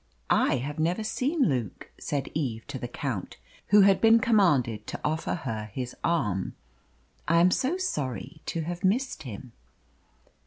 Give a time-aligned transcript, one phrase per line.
[0.31, 4.99] "I have never seen Luke," said Eve to the Count, who had been commanded to
[5.03, 6.55] offer her his arm.
[7.27, 9.51] "I am so sorry to have missed him."